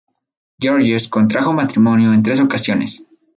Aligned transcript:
Georges, 0.57 1.07
contrajo 1.07 1.53
matrimonio 1.53 2.11
en 2.11 2.23
tres 2.23 2.39
ocasiones. 2.39 3.05